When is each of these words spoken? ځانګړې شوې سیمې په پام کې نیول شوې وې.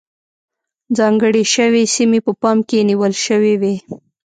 ځانګړې 0.97 1.43
شوې 1.53 1.83
سیمې 1.95 2.19
په 2.25 2.31
پام 2.41 2.57
کې 2.67 2.79
نیول 2.89 3.13
شوې 3.25 3.53
وې. 3.61 3.75